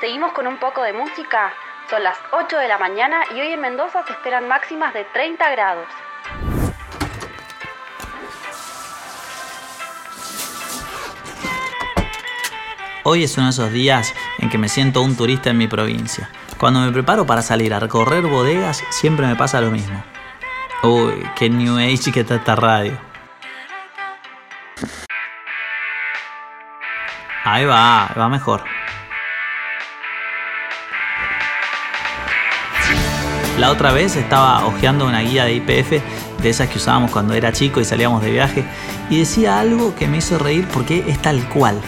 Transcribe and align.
Seguimos 0.00 0.30
con 0.32 0.46
un 0.46 0.58
poco 0.58 0.82
de 0.82 0.92
música. 0.92 1.52
Son 1.90 2.04
las 2.04 2.16
8 2.30 2.56
de 2.56 2.68
la 2.68 2.78
mañana 2.78 3.24
y 3.34 3.40
hoy 3.40 3.48
en 3.48 3.60
Mendoza 3.60 4.04
se 4.06 4.12
esperan 4.12 4.46
máximas 4.46 4.94
de 4.94 5.04
30 5.04 5.50
grados. 5.50 5.88
Hoy 13.02 13.24
es 13.24 13.36
uno 13.38 13.46
de 13.46 13.50
esos 13.50 13.72
días 13.72 14.14
en 14.38 14.50
que 14.50 14.58
me 14.58 14.68
siento 14.68 15.02
un 15.02 15.16
turista 15.16 15.50
en 15.50 15.58
mi 15.58 15.66
provincia. 15.66 16.30
Cuando 16.60 16.78
me 16.80 16.92
preparo 16.92 17.26
para 17.26 17.42
salir 17.42 17.74
a 17.74 17.80
recorrer 17.80 18.22
bodegas, 18.22 18.84
siempre 18.90 19.26
me 19.26 19.34
pasa 19.34 19.60
lo 19.60 19.72
mismo. 19.72 20.04
Uy, 20.84 21.28
qué 21.34 21.50
new 21.50 21.76
age 21.78 22.12
que 22.12 22.20
está 22.20 22.36
esta 22.36 22.54
radio. 22.54 22.96
Ahí 27.44 27.64
va, 27.64 28.12
va 28.16 28.28
mejor. 28.28 28.77
La 33.58 33.72
otra 33.72 33.92
vez 33.92 34.14
estaba 34.14 34.64
hojeando 34.64 35.04
una 35.04 35.20
guía 35.20 35.44
de 35.44 35.54
IPF, 35.54 36.00
de 36.40 36.48
esas 36.48 36.68
que 36.68 36.78
usábamos 36.78 37.10
cuando 37.10 37.34
era 37.34 37.52
chico 37.52 37.80
y 37.80 37.84
salíamos 37.84 38.22
de 38.22 38.30
viaje, 38.30 38.64
y 39.10 39.18
decía 39.18 39.58
algo 39.58 39.96
que 39.96 40.06
me 40.06 40.18
hizo 40.18 40.38
reír 40.38 40.68
porque 40.72 41.04
es 41.08 41.20
tal 41.20 41.48
cual. 41.48 41.80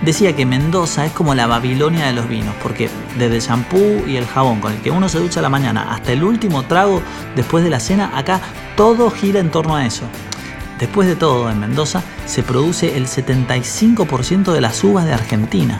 Decía 0.00 0.34
que 0.34 0.46
Mendoza 0.46 1.04
es 1.04 1.12
como 1.12 1.34
la 1.34 1.46
Babilonia 1.46 2.06
de 2.06 2.14
los 2.14 2.26
vinos, 2.26 2.54
porque 2.62 2.88
desde 3.18 3.36
el 3.36 3.42
shampoo 3.42 4.06
y 4.06 4.16
el 4.16 4.26
jabón 4.26 4.60
con 4.60 4.72
el 4.72 4.80
que 4.80 4.90
uno 4.90 5.10
se 5.10 5.18
ducha 5.18 5.42
la 5.42 5.50
mañana 5.50 5.92
hasta 5.92 6.10
el 6.12 6.24
último 6.24 6.62
trago 6.62 7.02
después 7.36 7.64
de 7.64 7.70
la 7.70 7.80
cena, 7.80 8.12
acá 8.14 8.40
todo 8.74 9.10
gira 9.10 9.40
en 9.40 9.50
torno 9.50 9.76
a 9.76 9.84
eso. 9.84 10.04
Después 10.78 11.06
de 11.06 11.16
todo, 11.16 11.50
en 11.50 11.60
Mendoza 11.60 12.02
se 12.24 12.42
produce 12.42 12.96
el 12.96 13.06
75% 13.06 14.52
de 14.52 14.60
las 14.62 14.82
uvas 14.82 15.04
de 15.04 15.12
Argentina. 15.12 15.76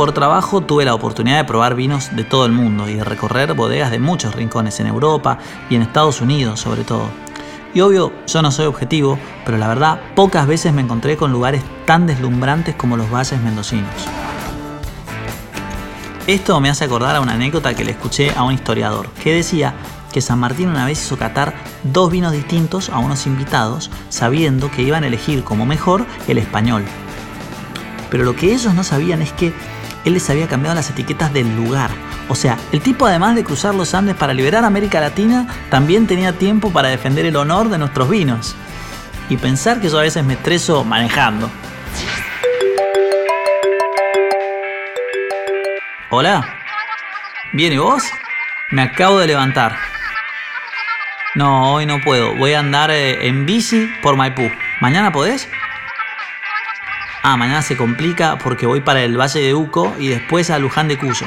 Por 0.00 0.12
trabajo 0.12 0.62
tuve 0.62 0.86
la 0.86 0.94
oportunidad 0.94 1.36
de 1.36 1.44
probar 1.44 1.74
vinos 1.74 2.16
de 2.16 2.24
todo 2.24 2.46
el 2.46 2.52
mundo 2.52 2.88
y 2.88 2.94
de 2.94 3.04
recorrer 3.04 3.52
bodegas 3.52 3.90
de 3.90 3.98
muchos 3.98 4.34
rincones 4.34 4.80
en 4.80 4.86
Europa 4.86 5.36
y 5.68 5.74
en 5.74 5.82
Estados 5.82 6.22
Unidos 6.22 6.58
sobre 6.58 6.84
todo. 6.84 7.10
Y 7.74 7.82
obvio, 7.82 8.10
yo 8.26 8.40
no 8.40 8.50
soy 8.50 8.64
objetivo, 8.64 9.18
pero 9.44 9.58
la 9.58 9.68
verdad 9.68 10.00
pocas 10.16 10.46
veces 10.46 10.72
me 10.72 10.80
encontré 10.80 11.18
con 11.18 11.32
lugares 11.32 11.62
tan 11.84 12.06
deslumbrantes 12.06 12.76
como 12.76 12.96
los 12.96 13.12
valles 13.12 13.42
mendocinos. 13.42 13.90
Esto 16.26 16.58
me 16.62 16.70
hace 16.70 16.86
acordar 16.86 17.16
a 17.16 17.20
una 17.20 17.34
anécdota 17.34 17.74
que 17.74 17.84
le 17.84 17.90
escuché 17.90 18.32
a 18.34 18.42
un 18.42 18.54
historiador, 18.54 19.10
que 19.22 19.34
decía 19.34 19.74
que 20.14 20.22
San 20.22 20.38
Martín 20.38 20.70
una 20.70 20.86
vez 20.86 21.04
hizo 21.04 21.18
catar 21.18 21.52
dos 21.82 22.10
vinos 22.10 22.32
distintos 22.32 22.88
a 22.88 23.00
unos 23.00 23.26
invitados, 23.26 23.90
sabiendo 24.08 24.70
que 24.70 24.80
iban 24.80 25.04
a 25.04 25.08
elegir 25.08 25.44
como 25.44 25.66
mejor 25.66 26.06
el 26.26 26.38
español. 26.38 26.86
Pero 28.10 28.24
lo 28.24 28.34
que 28.34 28.54
ellos 28.54 28.74
no 28.74 28.82
sabían 28.82 29.20
es 29.20 29.32
que 29.34 29.52
él 30.04 30.14
les 30.14 30.28
había 30.30 30.48
cambiado 30.48 30.74
las 30.74 30.90
etiquetas 30.90 31.32
del 31.32 31.54
lugar. 31.56 31.90
O 32.28 32.34
sea, 32.34 32.56
el 32.72 32.80
tipo 32.80 33.06
además 33.06 33.34
de 33.34 33.44
cruzar 33.44 33.74
los 33.74 33.94
Andes 33.94 34.16
para 34.16 34.34
liberar 34.34 34.64
América 34.64 35.00
Latina, 35.00 35.46
también 35.70 36.06
tenía 36.06 36.32
tiempo 36.32 36.70
para 36.72 36.88
defender 36.88 37.26
el 37.26 37.36
honor 37.36 37.68
de 37.68 37.78
nuestros 37.78 38.08
vinos. 38.08 38.54
Y 39.28 39.36
pensar 39.36 39.80
que 39.80 39.88
yo 39.88 39.98
a 39.98 40.02
veces 40.02 40.24
me 40.24 40.34
estreso 40.34 40.84
manejando. 40.84 41.50
Hola. 46.10 46.56
¿Viene 47.52 47.78
vos? 47.78 48.02
Me 48.70 48.82
acabo 48.82 49.18
de 49.18 49.26
levantar. 49.26 49.76
No, 51.34 51.74
hoy 51.74 51.86
no 51.86 52.00
puedo. 52.00 52.34
Voy 52.36 52.54
a 52.54 52.60
andar 52.60 52.90
eh, 52.90 53.28
en 53.28 53.46
bici 53.46 53.88
por 54.02 54.16
Maipú. 54.16 54.50
¿Mañana 54.80 55.12
podés? 55.12 55.48
Ah, 57.22 57.36
mañana 57.36 57.60
se 57.60 57.76
complica 57.76 58.38
porque 58.38 58.64
voy 58.64 58.80
para 58.80 59.02
el 59.02 59.20
Valle 59.20 59.40
de 59.40 59.54
Uco 59.54 59.94
y 59.98 60.08
después 60.08 60.48
a 60.50 60.58
Luján 60.58 60.88
de 60.88 60.96
Cuyo. 60.96 61.26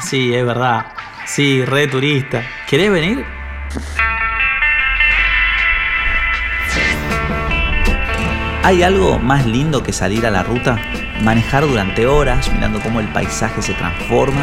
Sí, 0.00 0.32
es 0.32 0.46
verdad. 0.46 0.86
Sí, 1.26 1.64
re 1.64 1.88
turista. 1.88 2.44
¿Querés 2.68 2.92
venir? 2.92 3.24
¿Hay 8.62 8.84
algo 8.84 9.18
más 9.18 9.44
lindo 9.46 9.82
que 9.82 9.92
salir 9.92 10.24
a 10.24 10.30
la 10.30 10.44
ruta? 10.44 10.78
Manejar 11.22 11.66
durante 11.66 12.06
horas 12.06 12.52
mirando 12.52 12.80
cómo 12.80 13.00
el 13.00 13.08
paisaje 13.08 13.62
se 13.62 13.74
transforma 13.74 14.42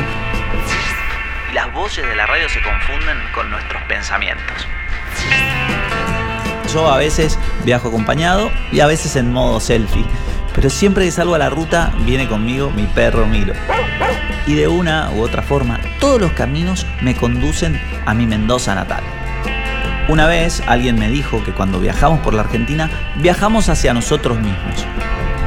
y 1.50 1.54
las 1.54 1.72
voces 1.74 2.06
de 2.06 2.16
la 2.16 2.26
radio 2.26 2.50
se 2.50 2.62
confunden 2.62 3.18
con 3.34 3.50
nuestros 3.50 3.82
pensamientos. 3.84 4.68
Yo 6.74 6.92
a 6.92 6.98
veces 6.98 7.40
viajo 7.68 7.90
acompañado 7.90 8.50
y 8.72 8.80
a 8.80 8.88
veces 8.88 9.18
en 9.18 9.34
modo 9.34 9.60
selfie. 9.60 10.06
Pero 10.56 10.70
siempre 10.70 11.04
que 11.04 11.12
salgo 11.12 11.36
a 11.36 11.38
la 11.38 11.50
ruta 11.50 11.92
viene 12.06 12.28
conmigo 12.28 12.72
mi 12.72 12.88
perro 12.88 13.28
Milo. 13.28 13.54
Y 14.48 14.54
de 14.54 14.70
una 14.70 15.12
u 15.12 15.22
otra 15.22 15.42
forma, 15.42 15.82
todos 16.00 16.22
los 16.22 16.32
caminos 16.32 16.88
me 17.02 17.14
conducen 17.14 17.80
a 18.06 18.14
mi 18.14 18.26
Mendoza 18.26 18.74
natal. 18.74 19.04
Una 20.08 20.28
vez 20.28 20.64
alguien 20.66 20.98
me 20.98 21.10
dijo 21.10 21.44
que 21.44 21.52
cuando 21.52 21.82
viajamos 21.82 22.22
por 22.22 22.34
la 22.34 22.44
Argentina, 22.44 22.90
viajamos 23.18 23.68
hacia 23.68 23.94
nosotros 23.94 24.40
mismos. 24.40 24.86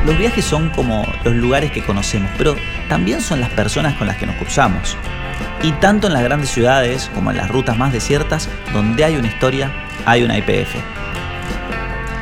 Los 0.05 0.19
viajes 0.19 0.45
son 0.45 0.69
como 0.69 1.07
los 1.25 1.35
lugares 1.35 1.73
que 1.73 1.83
conocemos, 1.83 2.31
pero 2.37 2.55
también 2.91 3.23
son 3.23 3.41
las 3.41 3.49
personas 3.51 3.95
con 3.95 4.07
las 4.07 4.19
que 4.19 4.27
nos 4.27 4.37
cruzamos. 4.37 4.99
Y 5.63 5.73
tanto 5.73 6.07
en 6.07 6.13
las 6.13 6.23
grandes 6.23 6.51
ciudades 6.51 7.11
como 7.15 7.31
en 7.31 7.39
las 7.39 7.49
rutas 7.49 7.79
más 7.79 7.95
desiertas, 7.95 8.51
donde 8.75 9.05
hay 9.05 9.17
una 9.17 9.29
historia, 9.29 9.73
hay 10.05 10.23
una 10.23 10.37
IPF. 10.37 11.00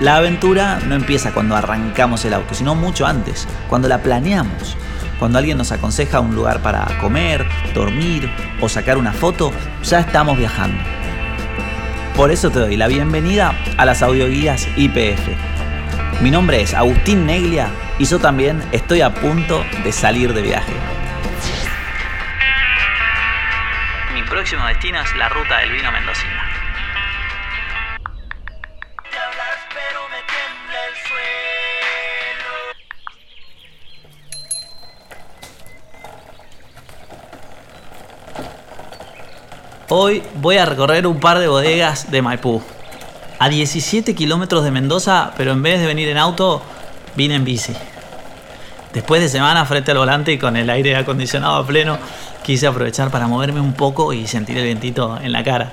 La 0.01 0.15
aventura 0.15 0.79
no 0.87 0.95
empieza 0.95 1.33
cuando 1.33 1.57
arrancamos 1.57 2.25
el 2.25 2.33
auto, 2.33 2.55
sino 2.55 2.77
mucho 2.77 3.05
antes, 3.05 3.49
cuando 3.69 3.89
la 3.89 4.01
planeamos. 4.01 4.77
Cuando 5.19 5.39
alguien 5.39 5.59
nos 5.59 5.73
aconseja 5.73 6.21
un 6.21 6.37
lugar 6.37 6.63
para 6.63 6.87
comer, 7.01 7.45
dormir 7.75 8.31
o 8.61 8.69
sacar 8.69 8.97
una 8.97 9.13
foto, 9.13 9.53
ya 9.83 9.99
estamos 9.99 10.39
viajando. 10.39 10.81
Por 12.15 12.31
eso 12.31 12.49
te 12.51 12.61
doy 12.61 12.77
la 12.77 12.87
bienvenida 12.87 13.53
a 13.77 13.85
las 13.85 14.03
audioguías 14.03 14.69
IPF. 14.77 15.21
Mi 16.21 16.31
nombre 16.31 16.63
es 16.63 16.75
Agustín 16.75 17.27
Neglia 17.27 17.69
y 17.99 18.05
yo 18.05 18.21
también 18.21 18.63
estoy 18.71 19.01
a 19.01 19.13
punto 19.13 19.65
de 19.83 19.91
salir 19.91 20.33
de 20.33 20.43
viaje. 20.43 20.75
Mi 24.15 24.23
próximo 24.23 24.65
destino 24.67 25.01
es 25.01 25.17
la 25.17 25.29
ruta 25.29 25.59
del 25.59 25.73
vino 25.73 25.91
mendocino. 25.91 26.48
Hoy 39.91 40.23
voy 40.43 40.59
a 40.59 40.67
recorrer 40.67 41.07
un 41.07 41.19
par 41.19 41.39
de 41.39 41.49
bodegas 41.49 42.11
de 42.11 42.21
Maipú. 42.21 42.61
A 43.39 43.49
17 43.49 44.15
kilómetros 44.15 44.63
de 44.63 44.71
Mendoza, 44.71 45.33
pero 45.39 45.53
en 45.53 45.63
vez 45.63 45.81
de 45.81 45.87
venir 45.87 46.11
en 46.11 46.19
auto, 46.19 46.61
vine 47.17 47.37
en 47.37 47.47
bici. 47.47 47.73
Después 48.93 49.23
de 49.23 49.31
semana 49.31 49.65
frente 49.65 49.93
al 49.93 49.97
volante 49.97 50.31
y 50.31 50.39
con 50.39 50.59
el 50.59 50.69
aire 50.69 50.95
acondicionado 50.95 51.57
a 51.57 51.67
pleno, 51.67 51.97
quise 52.43 52.67
aprovechar 52.67 53.11
para 53.11 53.29
moverme 53.29 53.63
un 53.63 53.73
poco 53.73 54.13
y 54.13 54.27
sentir 54.27 54.59
el 54.59 54.65
vientito 54.65 55.19
en 55.23 55.33
la 55.33 55.43
cara. 55.43 55.73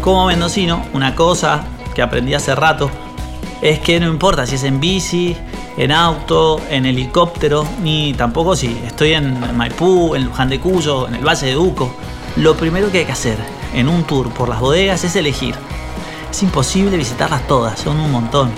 Como 0.00 0.26
mendocino, 0.26 0.84
una 0.92 1.14
cosa 1.14 1.62
que 1.94 2.02
aprendí 2.02 2.34
hace 2.34 2.56
rato 2.56 2.90
es 3.62 3.78
que 3.78 4.00
no 4.00 4.08
importa 4.08 4.44
si 4.44 4.56
es 4.56 4.64
en 4.64 4.80
bici, 4.80 5.36
en 5.76 5.92
auto, 5.92 6.60
en 6.70 6.86
helicóptero, 6.86 7.66
ni 7.82 8.14
tampoco 8.14 8.54
si 8.56 8.78
estoy 8.86 9.14
en 9.14 9.56
Maipú, 9.56 10.14
en 10.14 10.24
Luján 10.24 10.48
de 10.48 10.60
Cuyo, 10.60 11.08
en 11.08 11.16
el 11.16 11.26
Valle 11.26 11.48
de 11.48 11.56
Uco. 11.56 11.94
Lo 12.36 12.56
primero 12.56 12.90
que 12.90 12.98
hay 12.98 13.04
que 13.04 13.12
hacer 13.12 13.38
en 13.74 13.88
un 13.88 14.04
tour 14.04 14.30
por 14.30 14.48
las 14.48 14.60
bodegas 14.60 15.04
es 15.04 15.16
elegir. 15.16 15.54
Es 16.30 16.42
imposible 16.42 16.96
visitarlas 16.96 17.46
todas, 17.46 17.78
son 17.78 17.98
un 18.00 18.10
montón. 18.10 18.50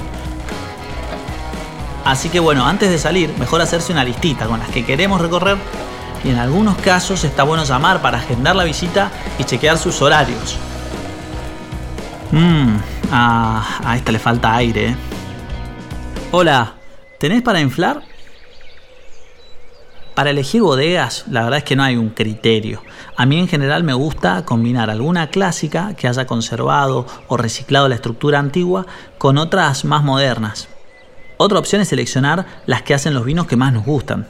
Así 2.05 2.29
que 2.29 2.39
bueno, 2.39 2.65
antes 2.65 2.91
de 2.91 2.99
salir, 2.99 3.35
mejor 3.39 3.61
hacerse 3.61 3.93
una 3.93 4.05
listita 4.05 4.47
con 4.47 4.61
las 4.61 4.69
que 4.69 4.85
queremos 4.85 5.21
recorrer 5.21 5.59
y 6.25 6.31
en 6.31 6.39
algunos 6.39 6.77
casos 6.79 7.25
está 7.25 7.43
bueno 7.43 7.65
llamar 7.65 8.01
para 8.01 8.19
agendar 8.19 8.55
la 8.55 8.65
visita 8.65 9.11
y 9.39 9.45
chequear 9.45 9.77
sus 9.77 10.01
horarios. 10.03 10.57
Mmm, 12.31 12.77
a, 13.11 13.95
esta 13.97 14.13
le 14.13 14.19
falta 14.19 14.55
aire. 14.55 14.91
¿eh? 14.91 14.97
Hola, 16.33 16.76
¿tenés 17.19 17.43
para 17.43 17.61
inflar? 17.61 18.03
Para 20.15 20.31
elegir 20.31 20.63
bodegas, 20.63 21.27
la 21.31 21.43
verdad 21.43 21.59
es 21.59 21.65
que 21.65 21.77
no 21.77 21.83
hay 21.83 21.97
un 21.97 22.09
criterio. 22.09 22.83
A 23.17 23.27
mí 23.27 23.39
en 23.39 23.49
general 23.49 23.85
me 23.85 23.93
gusta 23.93 24.47
combinar 24.47 24.89
alguna 24.89 25.29
clásica 25.29 25.95
que 25.95 26.09
haya 26.09 26.27
conservado 26.27 27.07
o 27.29 27.37
reciclado 27.37 27.89
la 27.89 27.97
estructura 27.97 28.39
antigua 28.39 28.87
con 29.19 29.37
otras 29.37 29.85
más 29.85 30.03
modernas. 30.03 30.69
Otra 31.37 31.59
opción 31.59 31.83
es 31.83 31.89
seleccionar 31.89 32.47
las 32.65 32.81
que 32.81 32.95
hacen 32.95 33.13
los 33.13 33.27
vinos 33.27 33.47
que 33.47 33.57
más 33.57 33.75
nos 33.75 33.85
gustan. 33.85 34.27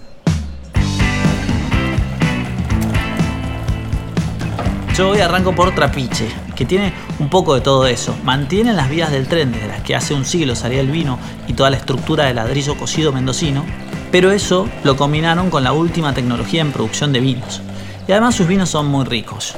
Yo 4.96 5.10
hoy 5.10 5.20
arranco 5.20 5.54
por 5.54 5.72
Trapiche, 5.72 6.28
que 6.56 6.64
tiene 6.64 6.93
un 7.20 7.29
poco 7.29 7.55
de 7.55 7.61
todo 7.61 7.87
eso. 7.87 8.17
Mantiene 8.25 8.73
las 8.73 8.91
vías 8.91 9.12
del 9.12 9.29
tren 9.29 9.53
desde 9.53 9.69
las 9.69 9.82
que 9.82 9.94
hace 9.94 10.14
un 10.14 10.25
siglo 10.25 10.56
salía 10.56 10.81
el 10.81 10.91
vino 10.91 11.19
y 11.47 11.53
toda 11.53 11.70
la 11.70 11.76
estructura 11.76 12.25
de 12.25 12.35
ladrillo 12.35 12.76
cocido 12.76 13.12
mendocino, 13.12 13.64
pero 14.11 14.32
eso 14.32 14.69
lo 14.82 14.97
combinaron 14.97 15.50
con 15.50 15.62
la 15.62 15.73
última 15.73 16.14
tecnología 16.14 16.62
en 16.62 16.73
producción 16.73 17.12
de 17.12 17.20
vinos. 17.20 17.62
Y 18.08 18.12
además 18.12 18.35
sus 18.35 18.49
vinos 18.49 18.70
son 18.70 18.87
muy 18.87 19.05
ricos. 19.05 19.55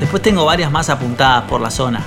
Después 0.00 0.22
tengo 0.22 0.44
varias 0.44 0.70
más 0.72 0.90
apuntadas 0.90 1.44
por 1.44 1.60
la 1.60 1.70
zona. 1.70 2.00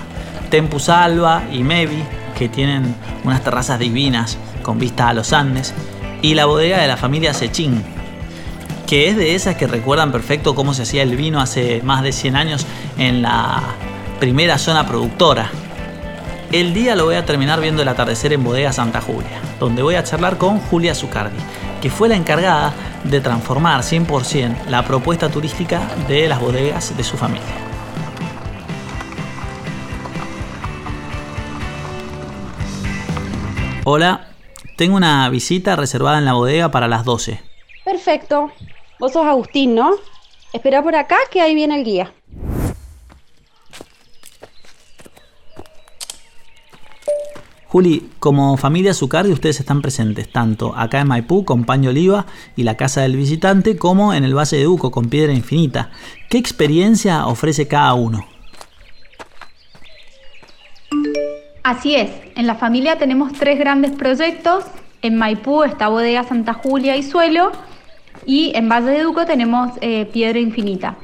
Tempus 0.50 0.90
Alba 0.90 1.44
y 1.52 1.64
Mevi, 1.64 2.04
que 2.38 2.50
tienen 2.50 2.96
unas 3.24 3.44
terrazas 3.44 3.80
divinas 3.80 4.38
con 4.62 4.80
vista 4.80 5.10
a 5.10 5.14
los 5.14 5.34
Andes, 5.34 5.74
y 6.22 6.34
la 6.34 6.46
bodega 6.46 6.80
de 6.80 6.88
la 6.88 6.98
familia 6.98 7.34
Sechín, 7.34 7.84
que 8.88 9.10
es 9.10 9.18
de 9.18 9.36
esas 9.36 9.56
que 9.58 9.68
recuerdan 9.68 10.14
perfecto 10.14 10.56
cómo 10.56 10.74
se 10.74 10.84
hacía 10.84 11.04
el 11.04 11.18
vino 11.18 11.42
hace 11.42 11.82
más 11.84 12.04
de 12.04 12.14
100 12.14 12.36
años 12.38 12.66
en 12.98 13.22
la 13.22 13.62
primera 14.20 14.58
zona 14.58 14.88
productora. 14.88 15.52
El 16.54 16.74
día 16.74 16.96
lo 16.96 17.04
voy 17.04 17.16
a 17.16 17.26
terminar 17.26 17.60
viendo 17.60 17.82
el 17.82 17.88
atardecer 17.90 18.32
en 18.32 18.46
Bodega 18.46 18.72
Santa 18.72 19.02
Julia, 19.02 19.42
donde 19.60 19.84
voy 19.84 19.96
a 19.96 20.04
charlar 20.06 20.38
con 20.38 20.60
Julia 20.60 20.96
Zucardi, 20.96 21.36
que 21.82 21.90
fue 21.90 22.08
la 22.08 22.16
encargada 22.16 22.74
de 23.04 23.20
transformar 23.20 23.82
100% 23.82 24.68
la 24.70 24.86
propuesta 24.86 25.28
turística 25.28 25.82
de 26.08 26.30
las 26.30 26.40
bodegas 26.40 26.96
de 26.96 27.04
su 27.04 27.18
familia. 27.18 27.44
Hola, 33.84 34.28
tengo 34.78 34.96
una 34.96 35.28
visita 35.30 35.76
reservada 35.76 36.20
en 36.20 36.26
la 36.26 36.34
bodega 36.34 36.72
para 36.72 36.88
las 36.88 37.04
12. 37.04 37.42
Perfecto. 37.84 38.52
Vos 39.00 39.14
sos 39.14 39.26
Agustín, 39.26 39.76
¿no? 39.76 39.92
Espera 40.54 40.82
por 40.82 40.96
acá 40.96 41.18
que 41.32 41.42
ahí 41.42 41.54
viene 41.54 41.78
el 41.78 41.84
guía. 41.84 42.14
Juli, 47.68 48.10
como 48.20 48.56
familia 48.58 48.94
Zucardi 48.94 49.32
ustedes 49.32 49.60
están 49.60 49.82
presentes 49.82 50.32
tanto 50.32 50.74
acá 50.76 51.02
en 51.02 51.08
Maipú 51.10 51.44
con 51.44 51.66
Paño 51.66 51.90
Oliva 51.90 52.26
y 52.56 52.64
la 52.64 52.76
Casa 52.76 53.02
del 53.02 53.18
Visitante 53.18 53.78
como 53.78 54.14
en 54.14 54.24
el 54.24 54.36
Valle 54.36 54.58
de 54.58 54.68
Uco 54.68 54.90
con 54.90 55.10
Piedra 55.10 55.34
Infinita. 55.34 55.92
¿Qué 56.30 56.38
experiencia 56.38 57.28
ofrece 57.28 57.68
cada 57.68 57.94
uno? 57.94 58.26
Así 61.62 61.96
es, 61.96 62.10
en 62.36 62.48
la 62.48 62.56
familia 62.56 62.98
tenemos 62.98 63.34
tres 63.34 63.60
grandes 63.60 63.92
proyectos. 63.92 64.64
En 65.02 65.18
Maipú 65.18 65.64
está 65.64 65.90
Bodega 65.90 66.24
Santa 66.24 66.54
Julia 66.54 66.96
y 66.96 67.04
Suelo 67.04 67.52
y 68.28 68.52
en 68.56 68.70
Valle 68.70 68.92
de 68.92 69.04
Duco 69.04 69.26
tenemos 69.26 69.72
eh, 69.82 70.06
Piedra 70.06 70.38
Infinita. 70.38 70.98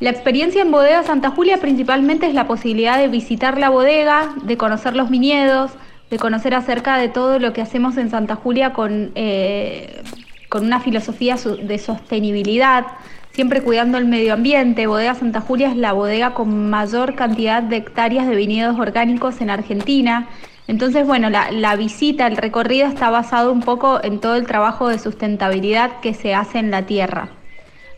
La 0.00 0.10
experiencia 0.10 0.62
en 0.62 0.72
Bodega 0.72 1.04
Santa 1.04 1.30
Julia 1.30 1.58
principalmente 1.58 2.26
es 2.26 2.34
la 2.34 2.48
posibilidad 2.48 2.98
de 2.98 3.08
visitar 3.08 3.58
la 3.58 3.68
bodega, 3.68 4.34
de 4.42 4.56
conocer 4.56 4.96
los 4.96 5.10
viñedos, 5.10 5.70
de 6.10 6.18
conocer 6.18 6.54
acerca 6.54 6.98
de 6.98 7.08
todo 7.08 7.38
lo 7.38 7.52
que 7.52 7.62
hacemos 7.62 7.96
en 7.98 8.10
Santa 8.10 8.36
Julia 8.36 8.72
con, 8.72 9.12
eh, 9.14 10.02
con 10.48 10.64
una 10.64 10.80
filosofía 10.80 11.36
de 11.36 11.78
sostenibilidad, 11.78 12.86
siempre 13.32 13.62
cuidando 13.62 13.98
el 13.98 14.06
medio 14.06 14.32
ambiente. 14.32 14.86
Bodega 14.86 15.14
Santa 15.14 15.42
Julia 15.42 15.70
es 15.70 15.76
la 15.76 15.92
bodega 15.92 16.34
con 16.34 16.70
mayor 16.70 17.14
cantidad 17.14 17.62
de 17.62 17.76
hectáreas 17.76 18.26
de 18.26 18.34
viñedos 18.34 18.78
orgánicos 18.78 19.40
en 19.42 19.50
Argentina. 19.50 20.28
Entonces, 20.66 21.06
bueno, 21.06 21.28
la, 21.28 21.76
visita, 21.76 22.26
el 22.26 22.36
recorrido 22.36 22.86
está 22.86 23.10
basado 23.10 23.52
un 23.52 23.60
poco 23.60 24.02
en 24.02 24.18
todo 24.20 24.36
el 24.36 24.46
trabajo 24.46 24.88
de 24.88 24.98
sustentabilidad 24.98 26.00
que 26.00 26.14
se 26.14 26.34
hace 26.34 26.58
en 26.58 26.70
la 26.70 26.86
tierra. 26.86 27.28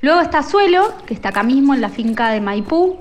Luego 0.01 0.21
está 0.21 0.43
Suelo, 0.43 0.93
que 1.07 1.15
está 1.15 1.29
acá 1.29 1.43
mismo 1.43 1.75
en 1.75 1.81
la 1.81 1.91
finca 1.91 2.31
de 2.31 2.41
Maipú, 2.41 2.99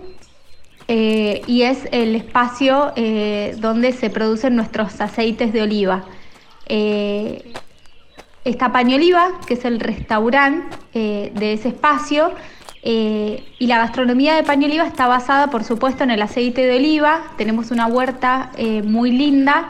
eh, 0.87 1.41
y 1.47 1.63
es 1.63 1.87
el 1.91 2.15
espacio 2.15 2.93
eh, 2.95 3.55
donde 3.57 3.91
se 3.91 4.11
producen 4.11 4.55
nuestros 4.55 5.01
aceites 5.01 5.51
de 5.51 5.63
oliva. 5.63 6.05
Eh, 6.67 7.53
está 8.43 8.71
Pañoliva, 8.71 9.39
que 9.47 9.55
es 9.55 9.65
el 9.65 9.79
restaurante 9.79 10.77
de 10.93 11.53
ese 11.53 11.69
espacio, 11.69 12.31
eh, 12.85 13.43
y 13.59 13.67
la 13.67 13.79
gastronomía 13.79 14.35
de 14.35 14.43
Pañoliva 14.43 14.85
está 14.85 15.07
basada, 15.07 15.47
por 15.47 15.63
supuesto, 15.63 16.03
en 16.03 16.11
el 16.11 16.21
aceite 16.21 16.65
de 16.65 16.77
oliva. 16.77 17.23
Tenemos 17.35 17.71
una 17.71 17.87
huerta 17.87 18.51
eh, 18.57 18.83
muy 18.83 19.11
linda. 19.11 19.69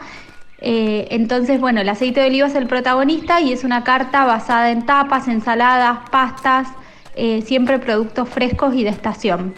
entonces, 0.60 1.60
bueno, 1.60 1.80
el 1.80 1.88
aceite 1.88 2.20
de 2.20 2.28
oliva 2.28 2.46
es 2.46 2.54
el 2.54 2.66
protagonista 2.66 3.40
y 3.40 3.52
es 3.52 3.64
una 3.64 3.84
carta 3.84 4.24
basada 4.24 4.70
en 4.70 4.86
tapas, 4.86 5.28
ensaladas, 5.28 6.08
pastas, 6.10 6.68
siempre 7.44 7.78
productos 7.78 8.28
frescos 8.28 8.74
y 8.74 8.84
de 8.84 8.90
estación. 8.90 9.54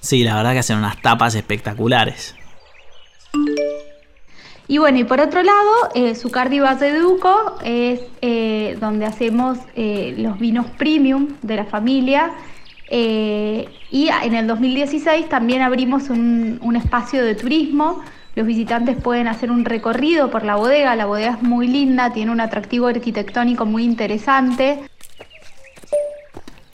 Sí, 0.00 0.24
la 0.24 0.36
verdad 0.36 0.52
que 0.52 0.58
hacen 0.58 0.78
unas 0.78 1.00
tapas 1.00 1.34
espectaculares. 1.34 2.34
Y 4.72 4.78
bueno, 4.78 4.98
y 4.98 5.04
por 5.04 5.20
otro 5.20 5.42
lado, 5.42 5.70
eh, 5.94 6.14
de 6.14 6.98
Duco 6.98 7.56
es 7.62 8.00
eh, 8.22 8.78
donde 8.80 9.04
hacemos 9.04 9.58
eh, 9.76 10.14
los 10.16 10.38
vinos 10.38 10.64
premium 10.78 11.28
de 11.42 11.56
la 11.56 11.66
familia. 11.66 12.30
Eh, 12.88 13.68
y 13.90 14.08
en 14.08 14.34
el 14.34 14.46
2016 14.46 15.28
también 15.28 15.60
abrimos 15.60 16.08
un, 16.08 16.58
un, 16.62 16.76
espacio 16.76 17.22
de 17.22 17.34
turismo. 17.34 18.00
Los 18.34 18.46
visitantes 18.46 18.96
pueden 18.96 19.28
hacer 19.28 19.50
un 19.50 19.66
recorrido 19.66 20.30
por 20.30 20.42
la 20.42 20.56
bodega. 20.56 20.96
La 20.96 21.04
bodega 21.04 21.32
es 21.32 21.42
muy 21.42 21.68
linda, 21.68 22.10
tiene 22.14 22.30
un 22.30 22.40
atractivo 22.40 22.86
arquitectónico 22.86 23.66
muy 23.66 23.84
interesante. 23.84 24.80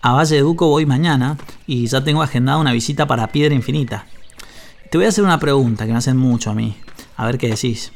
A 0.02 0.12
Valle 0.12 0.36
de 0.36 0.42
Duco 0.42 0.68
voy 0.68 0.86
mañana 0.86 1.36
y 1.66 1.88
ya 1.88 2.04
tengo 2.04 2.22
agendada 2.22 2.58
una 2.58 2.70
visita 2.70 3.08
para 3.08 3.26
Piedra 3.26 3.56
Infinita. 3.56 4.06
Te 4.88 4.98
voy 4.98 5.06
a 5.06 5.08
hacer 5.08 5.24
una 5.24 5.40
pregunta 5.40 5.84
que 5.84 5.90
me 5.90 5.98
hacen 5.98 6.16
mucho 6.16 6.50
a 6.50 6.54
mí. 6.54 6.76
A 7.18 7.26
ver 7.26 7.36
qué 7.36 7.48
decís. 7.48 7.92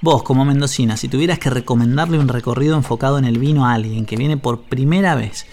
Vos, 0.00 0.22
como 0.22 0.44
mendocina, 0.44 0.96
si 0.96 1.08
tuvieras 1.08 1.40
que 1.40 1.50
recomendarle 1.50 2.18
un 2.18 2.28
recorrido 2.28 2.76
enfocado 2.76 3.18
en 3.18 3.24
el 3.24 3.38
vino 3.38 3.66
a 3.66 3.74
alguien 3.74 4.06
que 4.06 4.16
viene 4.16 4.36
por 4.36 4.62
primera 4.62 5.16
vez, 5.16 5.44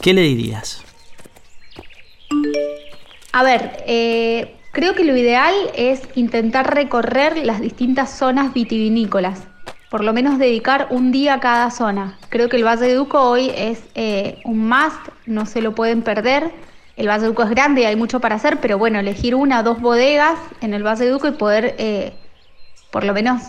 ¿qué 0.00 0.14
le 0.14 0.22
dirías? 0.22 0.82
A 3.32 3.42
ver, 3.42 3.82
eh, 3.88 4.54
creo 4.70 4.94
que 4.94 5.04
lo 5.04 5.16
ideal 5.16 5.52
es 5.74 6.02
intentar 6.14 6.72
recorrer 6.72 7.44
las 7.44 7.60
distintas 7.60 8.16
zonas 8.16 8.54
vitivinícolas. 8.54 9.42
Por 9.90 10.04
lo 10.04 10.12
menos 10.12 10.38
dedicar 10.38 10.86
un 10.90 11.10
día 11.10 11.34
a 11.34 11.40
cada 11.40 11.72
zona. 11.72 12.18
Creo 12.28 12.48
que 12.48 12.56
el 12.56 12.64
Valle 12.64 12.86
de 12.86 12.94
Duco 12.94 13.20
hoy 13.20 13.50
es 13.52 13.82
eh, 13.96 14.38
un 14.44 14.68
must, 14.68 15.08
no 15.26 15.44
se 15.44 15.60
lo 15.60 15.74
pueden 15.74 16.02
perder. 16.02 16.52
El 16.96 17.08
Valle 17.08 17.22
de 17.22 17.28
Duco 17.28 17.42
es 17.42 17.50
grande 17.50 17.80
y 17.80 17.84
hay 17.86 17.96
mucho 17.96 18.20
para 18.20 18.36
hacer, 18.36 18.60
pero 18.60 18.78
bueno, 18.78 19.00
elegir 19.00 19.34
una 19.34 19.58
o 19.60 19.62
dos 19.64 19.80
bodegas 19.80 20.38
en 20.60 20.72
el 20.72 20.86
Valle 20.86 21.06
de 21.06 21.10
Duco 21.10 21.26
y 21.26 21.32
poder 21.32 21.74
eh, 21.78 22.14
por 22.90 23.04
lo 23.04 23.12
menos 23.12 23.42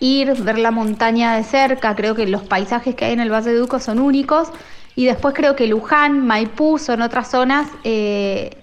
ir, 0.00 0.34
ver 0.42 0.58
la 0.58 0.70
montaña 0.70 1.34
de 1.36 1.44
cerca, 1.44 1.94
creo 1.96 2.14
que 2.14 2.26
los 2.26 2.42
paisajes 2.42 2.94
que 2.94 3.04
hay 3.04 3.12
en 3.12 3.20
el 3.20 3.32
Valle 3.32 3.50
de 3.50 3.58
Duco 3.58 3.80
son 3.80 3.98
únicos, 3.98 4.48
y 4.94 5.06
después 5.06 5.34
creo 5.34 5.54
que 5.56 5.66
Luján, 5.66 6.26
Maipú 6.26 6.78
son 6.78 7.02
otras 7.02 7.30
zonas, 7.30 7.68
eh, 7.84 8.56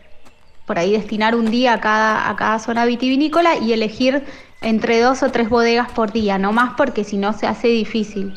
por 0.65 0.79
ahí 0.79 0.91
destinar 0.91 1.35
un 1.35 1.51
día 1.51 1.73
a 1.73 1.79
cada, 1.79 2.29
a 2.29 2.35
cada 2.35 2.59
zona 2.59 2.85
vitivinícola 2.85 3.57
y 3.57 3.73
elegir 3.73 4.23
entre 4.61 4.99
dos 4.99 5.21
o 5.21 5.31
tres 5.31 5.49
bodegas 5.49 5.91
por 5.91 6.11
día, 6.11 6.37
no 6.37 6.51
más 6.51 6.73
porque 6.75 7.03
si 7.03 7.17
no 7.17 7.33
se 7.33 7.45
hace 7.47 7.67
difícil. 7.67 8.33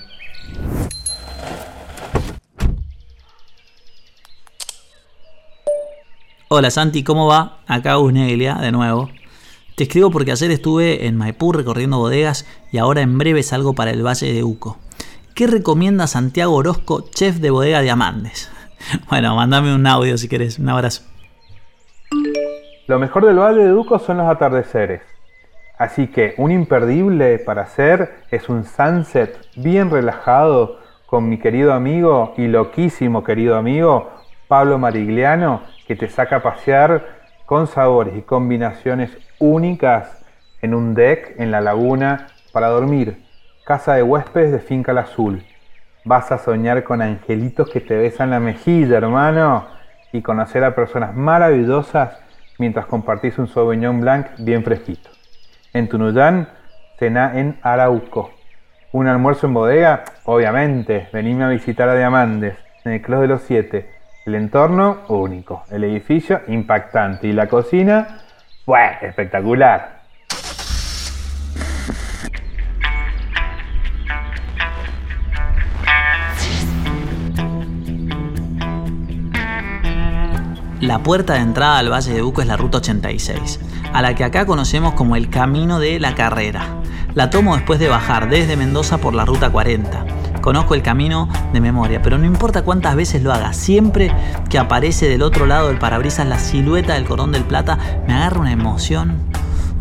Hola 6.50 6.70
Santi, 6.70 7.02
¿cómo 7.02 7.26
va? 7.26 7.58
Acá 7.66 7.98
Usneglia 7.98 8.54
de 8.54 8.72
nuevo. 8.72 9.10
Te 9.78 9.84
escribo 9.84 10.10
porque 10.10 10.32
ayer 10.32 10.50
estuve 10.50 11.06
en 11.06 11.16
Maipú 11.16 11.52
recorriendo 11.52 11.98
bodegas 11.98 12.44
y 12.72 12.78
ahora 12.78 13.00
en 13.00 13.16
breve 13.16 13.44
salgo 13.44 13.74
para 13.74 13.92
el 13.92 14.04
Valle 14.04 14.32
de 14.32 14.42
Uco. 14.42 14.76
¿Qué 15.36 15.46
recomienda 15.46 16.08
Santiago 16.08 16.52
Orozco, 16.56 17.04
chef 17.10 17.36
de 17.36 17.50
bodega 17.50 17.80
de 17.80 17.88
Amandes? 17.92 18.50
Bueno, 19.08 19.36
mándame 19.36 19.72
un 19.72 19.86
audio 19.86 20.18
si 20.18 20.28
querés. 20.28 20.58
Un 20.58 20.68
abrazo. 20.68 21.04
Lo 22.88 22.98
mejor 22.98 23.24
del 23.24 23.38
Valle 23.38 23.66
de 23.66 23.72
Uco 23.72 24.00
son 24.00 24.16
los 24.16 24.28
atardeceres. 24.28 25.02
Así 25.78 26.08
que 26.08 26.34
un 26.38 26.50
imperdible 26.50 27.38
para 27.38 27.62
hacer 27.62 28.24
es 28.32 28.48
un 28.48 28.64
sunset 28.64 29.38
bien 29.54 29.92
relajado 29.92 30.80
con 31.06 31.28
mi 31.28 31.38
querido 31.38 31.72
amigo 31.72 32.34
y 32.36 32.48
loquísimo 32.48 33.22
querido 33.22 33.56
amigo 33.56 34.10
Pablo 34.48 34.76
Marigliano 34.76 35.62
que 35.86 35.94
te 35.94 36.08
saca 36.08 36.36
a 36.36 36.42
pasear 36.42 37.17
con 37.48 37.66
sabores 37.66 38.14
y 38.14 38.20
combinaciones 38.20 39.10
únicas 39.38 40.22
en 40.60 40.74
un 40.74 40.92
deck 40.92 41.34
en 41.40 41.50
la 41.50 41.62
laguna 41.62 42.26
para 42.52 42.68
dormir. 42.68 43.24
Casa 43.64 43.94
de 43.94 44.02
huéspedes 44.02 44.52
de 44.52 44.58
Finca 44.58 44.92
al 44.92 44.98
Azul. 44.98 45.42
Vas 46.04 46.30
a 46.30 46.36
soñar 46.36 46.84
con 46.84 47.00
angelitos 47.00 47.70
que 47.70 47.80
te 47.80 47.96
besan 47.96 48.28
la 48.28 48.38
mejilla, 48.38 48.98
hermano, 48.98 49.64
y 50.12 50.20
conocer 50.20 50.62
a 50.62 50.74
personas 50.74 51.16
maravillosas 51.16 52.18
mientras 52.58 52.84
compartís 52.84 53.38
un 53.38 53.48
Sauvignon 53.48 53.98
Blanc 54.02 54.26
bien 54.40 54.62
fresquito. 54.62 55.08
En 55.72 55.88
Tunuyán, 55.88 56.50
cena 56.98 57.32
en 57.40 57.58
Arauco. 57.62 58.30
Un 58.92 59.06
almuerzo 59.06 59.46
en 59.46 59.54
bodega, 59.54 60.04
obviamente, 60.24 61.08
venime 61.14 61.44
a 61.44 61.48
visitar 61.48 61.88
a 61.88 61.96
Diamandes, 61.96 62.58
en 62.84 62.92
el 62.92 63.00
Club 63.00 63.22
de 63.22 63.28
los 63.28 63.40
Siete, 63.40 63.97
El 64.28 64.34
entorno 64.34 65.04
único, 65.08 65.64
el 65.70 65.84
edificio 65.84 66.42
impactante 66.48 67.28
y 67.28 67.32
la 67.32 67.48
cocina, 67.48 68.18
¡bueh! 68.66 68.98
espectacular. 69.00 70.02
La 80.82 80.98
puerta 80.98 81.32
de 81.32 81.40
entrada 81.40 81.78
al 81.78 81.90
Valle 81.90 82.12
de 82.12 82.22
Uco 82.22 82.42
es 82.42 82.48
la 82.48 82.58
Ruta 82.58 82.76
86, 82.76 83.60
a 83.94 84.02
la 84.02 84.14
que 84.14 84.24
acá 84.24 84.44
conocemos 84.44 84.92
como 84.92 85.16
el 85.16 85.30
Camino 85.30 85.80
de 85.80 85.98
la 85.98 86.14
Carrera. 86.14 86.66
La 87.14 87.30
tomo 87.30 87.56
después 87.56 87.80
de 87.80 87.88
bajar 87.88 88.28
desde 88.28 88.58
Mendoza 88.58 88.98
por 88.98 89.14
la 89.14 89.24
Ruta 89.24 89.48
40. 89.48 90.17
Conozco 90.48 90.74
el 90.74 90.80
camino 90.80 91.28
de 91.52 91.60
memoria, 91.60 92.00
pero 92.00 92.16
no 92.16 92.24
importa 92.24 92.62
cuántas 92.62 92.96
veces 92.96 93.22
lo 93.22 93.34
haga, 93.34 93.52
siempre 93.52 94.10
que 94.48 94.58
aparece 94.58 95.06
del 95.06 95.20
otro 95.20 95.44
lado 95.44 95.68
del 95.68 95.76
parabrisas 95.76 96.26
la 96.26 96.38
silueta 96.38 96.94
del 96.94 97.04
Cordón 97.04 97.32
del 97.32 97.44
Plata, 97.44 97.76
me 98.06 98.14
agarra 98.14 98.40
una 98.40 98.52
emoción. 98.52 99.18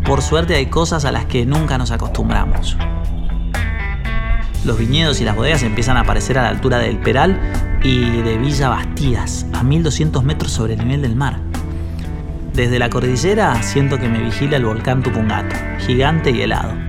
Por 0.04 0.20
suerte 0.20 0.56
hay 0.56 0.66
cosas 0.66 1.06
a 1.06 1.10
las 1.10 1.24
que 1.24 1.46
nunca 1.46 1.78
nos 1.78 1.90
acostumbramos. 1.90 2.76
Los 4.66 4.78
viñedos 4.78 5.22
y 5.22 5.24
las 5.24 5.36
bodegas 5.36 5.62
empiezan 5.62 5.96
a 5.96 6.00
aparecer 6.00 6.36
a 6.36 6.42
la 6.42 6.50
altura 6.50 6.76
del 6.80 6.98
Peral 6.98 7.40
y 7.82 8.20
de 8.20 8.36
Villa 8.36 8.68
Bastidas, 8.68 9.46
a 9.54 9.62
1200 9.62 10.22
metros 10.22 10.52
sobre 10.52 10.74
el 10.74 10.80
nivel 10.80 11.00
del 11.00 11.16
mar. 11.16 11.38
Desde 12.52 12.78
la 12.78 12.90
cordillera 12.90 13.62
siento 13.62 13.96
que 13.96 14.10
me 14.10 14.20
vigila 14.20 14.58
el 14.58 14.66
volcán 14.66 15.02
Tupungato, 15.02 15.56
gigante 15.78 16.30
y 16.30 16.42
helado. 16.42 16.87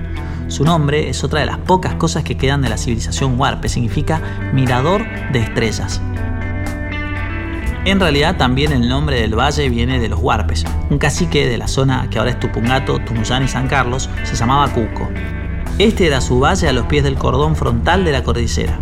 Su 0.50 0.64
nombre 0.64 1.08
es 1.08 1.22
otra 1.22 1.38
de 1.38 1.46
las 1.46 1.58
pocas 1.58 1.94
cosas 1.94 2.24
que 2.24 2.36
quedan 2.36 2.60
de 2.60 2.68
la 2.68 2.76
civilización 2.76 3.38
huarpe, 3.38 3.68
significa 3.68 4.20
mirador 4.52 5.06
de 5.30 5.38
estrellas. 5.38 6.02
En 7.84 8.00
realidad 8.00 8.36
también 8.36 8.72
el 8.72 8.88
nombre 8.88 9.20
del 9.20 9.38
valle 9.38 9.68
viene 9.68 10.00
de 10.00 10.08
los 10.08 10.18
huarpes. 10.18 10.64
Un 10.90 10.98
cacique 10.98 11.46
de 11.46 11.56
la 11.56 11.68
zona 11.68 12.08
que 12.10 12.18
ahora 12.18 12.32
es 12.32 12.40
Tupungato, 12.40 12.98
Tunuyán 12.98 13.44
y 13.44 13.48
San 13.48 13.68
Carlos 13.68 14.10
se 14.24 14.34
llamaba 14.34 14.68
Cuco. 14.72 15.08
Este 15.78 16.08
era 16.08 16.20
su 16.20 16.40
valle 16.40 16.68
a 16.68 16.72
los 16.72 16.86
pies 16.86 17.04
del 17.04 17.14
cordón 17.14 17.54
frontal 17.54 18.04
de 18.04 18.10
la 18.10 18.24
cordillera. 18.24 18.76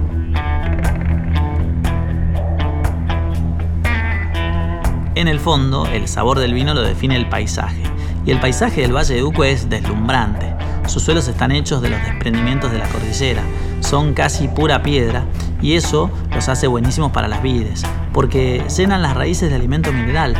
En 5.15 5.29
el 5.29 5.39
fondo, 5.39 5.85
el 5.87 6.09
sabor 6.09 6.39
del 6.39 6.55
vino 6.55 6.73
lo 6.73 6.81
define 6.81 7.15
el 7.17 7.29
paisaje. 7.29 7.83
Y 8.25 8.31
el 8.31 8.41
paisaje 8.41 8.81
del 8.81 8.97
Valle 8.97 9.17
de 9.17 9.23
Uco 9.23 9.45
es 9.45 9.69
deslumbrante. 9.69 10.59
Sus 10.89 11.03
suelos 11.03 11.29
están 11.29 11.53
hechos 11.53 11.83
de 11.83 11.91
los 11.91 12.03
desprendimientos 12.03 12.73
de 12.73 12.79
la 12.79 12.89
cordillera. 12.89 13.43
Son 13.81 14.15
casi 14.15 14.49
pura 14.49 14.83
piedra 14.83 15.27
y 15.61 15.75
eso 15.75 16.11
los 16.35 16.49
hace 16.49 16.67
buenísimos 16.67 17.13
para 17.13 17.29
las 17.29 17.43
vides, 17.43 17.83
porque 18.15 18.65
llenan 18.75 19.03
las 19.03 19.15
raíces 19.15 19.51
de 19.51 19.57
alimento 19.57 19.93
mineral. 19.93 20.35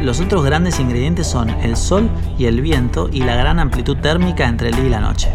Los 0.00 0.20
otros 0.20 0.44
grandes 0.44 0.80
ingredientes 0.80 1.26
son 1.26 1.50
el 1.50 1.76
sol 1.76 2.08
y 2.38 2.46
el 2.46 2.62
viento 2.62 3.10
y 3.12 3.20
la 3.20 3.36
gran 3.36 3.58
amplitud 3.58 3.98
térmica 3.98 4.48
entre 4.48 4.70
el 4.70 4.76
día 4.76 4.86
y 4.86 4.88
la 4.88 5.00
noche. 5.00 5.28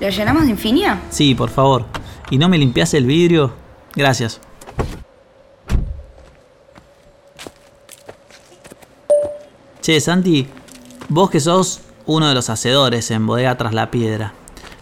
¿Lo 0.00 0.08
llenamos 0.08 0.44
de 0.44 0.50
infinia? 0.50 1.00
Sí, 1.10 1.34
por 1.34 1.50
favor. 1.50 1.84
¿Y 2.30 2.38
no 2.38 2.48
me 2.48 2.56
limpias 2.56 2.94
el 2.94 3.04
vidrio? 3.04 3.52
Gracias. 3.94 4.40
Che, 9.88 10.00
Santi, 10.00 10.46
vos 11.08 11.30
que 11.30 11.40
sos 11.40 11.80
uno 12.04 12.28
de 12.28 12.34
los 12.34 12.50
hacedores 12.50 13.10
en 13.10 13.26
Bodega 13.26 13.56
Tras 13.56 13.72
la 13.72 13.90
Piedra, 13.90 14.34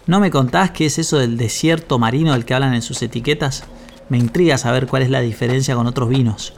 ¿no 0.05 0.19
me 0.19 0.31
contás 0.31 0.71
qué 0.71 0.87
es 0.87 0.99
eso 0.99 1.17
del 1.17 1.37
desierto 1.37 1.97
marino 1.97 2.33
del 2.33 2.43
que 2.43 2.53
hablan 2.53 2.73
en 2.73 2.81
sus 2.81 3.01
etiquetas? 3.01 3.63
Me 4.09 4.17
intriga 4.17 4.57
saber 4.57 4.85
cuál 4.85 5.03
es 5.03 5.09
la 5.09 5.21
diferencia 5.21 5.75
con 5.75 5.87
otros 5.87 6.09
vinos. 6.09 6.53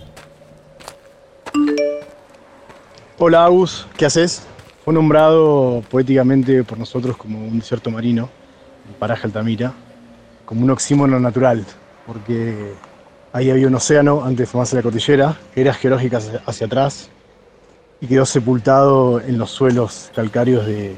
Hola 3.20 3.46
Agus, 3.46 3.86
¿qué 3.96 4.08
haces? 4.08 4.42
Fue 4.84 4.96
nombrado 4.96 5.84
poéticamente 5.88 6.64
por 6.64 6.80
nosotros 6.80 7.18
como 7.18 7.38
un 7.38 7.60
desierto 7.60 7.92
marino, 7.92 8.30
el 8.90 8.96
paraje 8.96 9.28
Altamira, 9.28 9.74
como 10.46 10.64
un 10.64 10.72
oxímono 10.72 11.20
natural, 11.20 11.64
porque 12.08 12.74
ahí 13.32 13.52
había 13.52 13.68
un 13.68 13.76
océano 13.76 14.24
antes 14.24 14.40
de 14.40 14.46
formarse 14.48 14.76
la 14.76 14.82
cordillera, 14.82 15.38
eras 15.56 15.78
geológicas 15.78 16.32
hacia 16.48 16.66
atrás, 16.66 17.12
y 18.02 18.08
quedó 18.08 18.26
sepultado 18.26 19.20
en 19.20 19.38
los 19.38 19.52
suelos 19.52 20.12
calcáreos 20.16 20.66
de, 20.66 20.96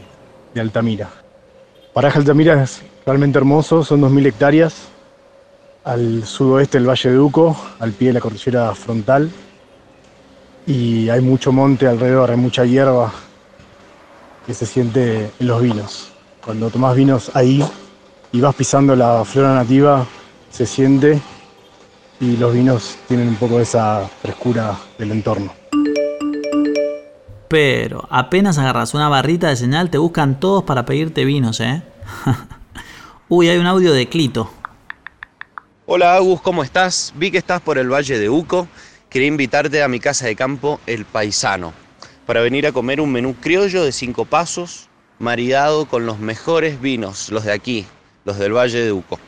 Altamira. 0.55 1.09
Paraje 1.93 2.19
Altamira 2.19 2.61
es 2.61 2.81
realmente 3.05 3.37
hermoso, 3.37 3.83
son 3.83 4.01
2.000 4.01 4.27
hectáreas, 4.27 4.89
al 5.83 6.25
sudoeste 6.25 6.77
del 6.77 6.89
Valle 6.89 7.09
de 7.09 7.19
Uco, 7.19 7.57
al 7.79 7.91
pie 7.93 8.09
de 8.09 8.13
la 8.15 8.19
cordillera 8.19 8.75
frontal, 8.75 9.31
y 10.67 11.09
hay 11.09 11.21
mucho 11.21 11.51
monte 11.51 11.87
alrededor, 11.87 12.31
hay 12.31 12.37
mucha 12.37 12.65
hierba 12.65 13.11
que 14.45 14.53
se 14.53 14.65
siente 14.65 15.31
en 15.39 15.47
los 15.47 15.61
vinos. 15.61 16.11
Cuando 16.43 16.69
tomas 16.69 16.95
vinos 16.95 17.31
ahí 17.33 17.63
y 18.31 18.41
vas 18.41 18.55
pisando 18.55 18.95
la 18.95 19.23
flora 19.25 19.55
nativa, 19.55 20.05
se 20.49 20.65
siente 20.65 21.19
y 22.19 22.37
los 22.37 22.53
vinos 22.53 22.97
tienen 23.07 23.29
un 23.29 23.35
poco 23.35 23.59
esa 23.59 24.07
frescura 24.21 24.77
del 24.97 25.11
entorno. 25.11 25.51
Pero 27.51 28.07
apenas 28.09 28.57
agarras 28.57 28.93
una 28.93 29.09
barrita 29.09 29.49
de 29.49 29.57
señal, 29.57 29.89
te 29.89 29.97
buscan 29.97 30.39
todos 30.39 30.63
para 30.63 30.85
pedirte 30.85 31.25
vinos, 31.25 31.59
¿eh? 31.59 31.83
Uy, 33.27 33.49
hay 33.49 33.57
un 33.57 33.67
audio 33.67 33.91
de 33.91 34.07
Clito. 34.07 34.49
Hola 35.85 36.15
Agus, 36.15 36.39
¿cómo 36.39 36.63
estás? 36.63 37.11
Vi 37.17 37.29
que 37.29 37.37
estás 37.37 37.59
por 37.59 37.77
el 37.77 37.91
Valle 37.91 38.17
de 38.17 38.29
Uco. 38.29 38.69
Quería 39.09 39.27
invitarte 39.27 39.83
a 39.83 39.89
mi 39.89 39.99
casa 39.99 40.27
de 40.27 40.37
campo 40.37 40.79
El 40.87 41.03
Paisano 41.03 41.73
para 42.25 42.39
venir 42.39 42.65
a 42.67 42.71
comer 42.71 43.01
un 43.01 43.11
menú 43.11 43.35
criollo 43.35 43.83
de 43.83 43.91
cinco 43.91 44.23
pasos, 44.23 44.87
maridado 45.19 45.87
con 45.87 46.05
los 46.05 46.19
mejores 46.19 46.79
vinos, 46.79 47.31
los 47.31 47.43
de 47.43 47.51
aquí, 47.51 47.85
los 48.23 48.37
del 48.37 48.55
Valle 48.55 48.79
de 48.79 48.93
Uco. 48.93 49.19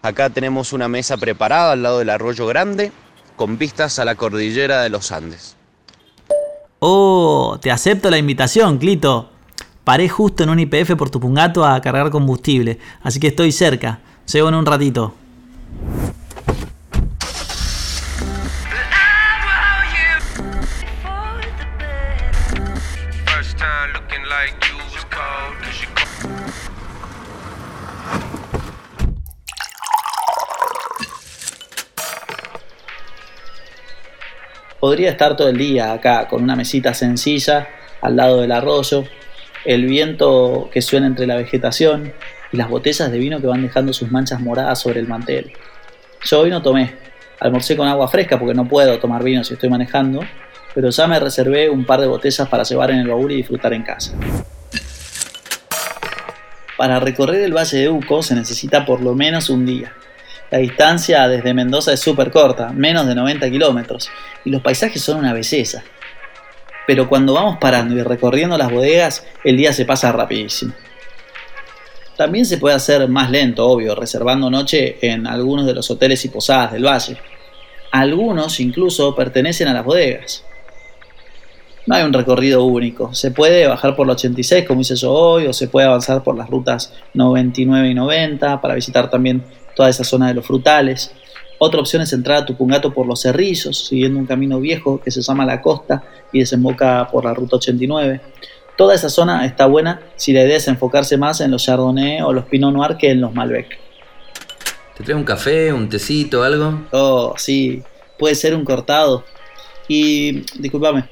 Acá 0.00 0.30
tenemos 0.30 0.72
una 0.72 0.88
mesa 0.88 1.18
preparada 1.18 1.72
al 1.72 1.82
lado 1.82 1.98
del 1.98 2.08
arroyo 2.08 2.46
grande, 2.46 2.92
con 3.36 3.58
vistas 3.58 3.98
a 3.98 4.06
la 4.06 4.14
cordillera 4.14 4.80
de 4.80 4.88
los 4.88 5.12
Andes. 5.12 5.54
Oh, 6.86 7.56
te 7.62 7.70
acepto 7.70 8.10
la 8.10 8.18
invitación, 8.18 8.76
Clito. 8.76 9.30
Paré 9.84 10.06
justo 10.06 10.42
en 10.42 10.50
un 10.50 10.60
IPF 10.60 10.96
por 10.96 11.08
Tupungato 11.08 11.64
a 11.64 11.80
cargar 11.80 12.10
combustible, 12.10 12.78
así 13.02 13.18
que 13.18 13.28
estoy 13.28 13.52
cerca. 13.52 14.00
Llego 14.30 14.50
en 14.50 14.54
un 14.54 14.66
ratito. 14.66 15.14
Podría 34.94 35.10
estar 35.10 35.36
todo 35.36 35.48
el 35.48 35.58
día 35.58 35.92
acá 35.92 36.28
con 36.28 36.40
una 36.40 36.54
mesita 36.54 36.94
sencilla 36.94 37.66
al 38.00 38.14
lado 38.14 38.40
del 38.42 38.52
arroyo, 38.52 39.02
el 39.64 39.86
viento 39.86 40.70
que 40.72 40.80
suena 40.82 41.08
entre 41.08 41.26
la 41.26 41.34
vegetación 41.34 42.12
y 42.52 42.56
las 42.56 42.68
botellas 42.68 43.10
de 43.10 43.18
vino 43.18 43.40
que 43.40 43.48
van 43.48 43.60
dejando 43.60 43.92
sus 43.92 44.12
manchas 44.12 44.38
moradas 44.38 44.78
sobre 44.78 45.00
el 45.00 45.08
mantel. 45.08 45.50
Yo 46.24 46.38
hoy 46.38 46.50
no 46.50 46.62
tomé, 46.62 46.94
almorcé 47.40 47.76
con 47.76 47.88
agua 47.88 48.06
fresca 48.06 48.38
porque 48.38 48.54
no 48.54 48.68
puedo 48.68 48.96
tomar 49.00 49.24
vino 49.24 49.42
si 49.42 49.54
estoy 49.54 49.68
manejando, 49.68 50.20
pero 50.76 50.90
ya 50.90 51.08
me 51.08 51.18
reservé 51.18 51.68
un 51.68 51.84
par 51.84 52.00
de 52.00 52.06
botellas 52.06 52.48
para 52.48 52.62
llevar 52.62 52.92
en 52.92 53.00
el 53.00 53.08
baúl 53.08 53.32
y 53.32 53.38
disfrutar 53.38 53.72
en 53.72 53.82
casa. 53.82 54.14
Para 56.76 57.00
recorrer 57.00 57.42
el 57.42 57.52
Valle 57.52 57.78
de 57.78 57.88
Uco 57.88 58.22
se 58.22 58.36
necesita 58.36 58.86
por 58.86 59.00
lo 59.00 59.16
menos 59.16 59.50
un 59.50 59.66
día. 59.66 59.92
La 60.54 60.60
distancia 60.60 61.26
desde 61.26 61.52
Mendoza 61.52 61.92
es 61.92 61.98
súper 61.98 62.30
corta, 62.30 62.68
menos 62.68 63.08
de 63.08 63.16
90 63.16 63.50
kilómetros, 63.50 64.08
y 64.44 64.50
los 64.50 64.62
paisajes 64.62 65.02
son 65.02 65.18
una 65.18 65.32
belleza. 65.32 65.82
Pero 66.86 67.08
cuando 67.08 67.34
vamos 67.34 67.56
parando 67.60 67.96
y 67.96 68.02
recorriendo 68.02 68.56
las 68.56 68.70
bodegas, 68.70 69.26
el 69.42 69.56
día 69.56 69.72
se 69.72 69.84
pasa 69.84 70.12
rapidísimo. 70.12 70.72
También 72.16 72.46
se 72.46 72.58
puede 72.58 72.76
hacer 72.76 73.08
más 73.08 73.32
lento, 73.32 73.66
obvio, 73.66 73.96
reservando 73.96 74.48
noche 74.48 74.96
en 75.02 75.26
algunos 75.26 75.66
de 75.66 75.74
los 75.74 75.90
hoteles 75.90 76.24
y 76.24 76.28
posadas 76.28 76.70
del 76.70 76.86
valle. 76.86 77.18
Algunos 77.90 78.60
incluso 78.60 79.12
pertenecen 79.16 79.66
a 79.66 79.74
las 79.74 79.84
bodegas. 79.84 80.44
No 81.86 81.96
hay 81.96 82.04
un 82.04 82.12
recorrido 82.12 82.62
único. 82.62 83.12
Se 83.12 83.32
puede 83.32 83.66
bajar 83.66 83.96
por 83.96 84.06
la 84.06 84.12
86 84.12 84.66
como 84.68 84.82
hice 84.82 84.94
yo 84.94 85.10
hoy, 85.10 85.48
o 85.48 85.52
se 85.52 85.66
puede 85.66 85.88
avanzar 85.88 86.22
por 86.22 86.36
las 86.36 86.48
rutas 86.48 86.92
99 87.14 87.88
y 87.88 87.94
90 87.94 88.60
para 88.60 88.76
visitar 88.76 89.10
también 89.10 89.42
toda 89.74 89.88
esa 89.88 90.04
zona 90.04 90.28
de 90.28 90.34
los 90.34 90.46
frutales. 90.46 91.12
Otra 91.58 91.80
opción 91.80 92.02
es 92.02 92.12
entrar 92.12 92.38
a 92.38 92.46
Tupungato 92.46 92.92
por 92.92 93.06
los 93.06 93.22
Cerrillos, 93.22 93.86
siguiendo 93.86 94.18
un 94.18 94.26
camino 94.26 94.60
viejo 94.60 95.00
que 95.00 95.10
se 95.10 95.22
llama 95.22 95.46
La 95.46 95.62
Costa 95.62 96.02
y 96.32 96.40
desemboca 96.40 97.08
por 97.10 97.24
la 97.24 97.34
ruta 97.34 97.56
89. 97.56 98.20
Toda 98.76 98.94
esa 98.94 99.08
zona 99.08 99.46
está 99.46 99.66
buena 99.66 100.00
si 100.16 100.32
la 100.32 100.42
idea 100.42 100.56
es 100.56 100.66
enfocarse 100.66 101.16
más 101.16 101.40
en 101.40 101.50
los 101.50 101.64
Chardonnay 101.64 102.22
o 102.22 102.32
los 102.32 102.44
Pinot 102.46 102.72
Noir 102.72 102.96
que 102.96 103.10
en 103.10 103.20
los 103.20 103.32
Malbec. 103.32 103.78
¿Te 104.96 105.04
traes 105.04 105.16
un 105.16 105.24
café, 105.24 105.72
un 105.72 105.88
tecito, 105.88 106.42
algo? 106.42 106.82
Oh, 106.90 107.34
sí, 107.36 107.82
puede 108.18 108.34
ser 108.34 108.54
un 108.54 108.64
cortado. 108.64 109.24
Y 109.88 110.44
discúlpame, 110.60 111.04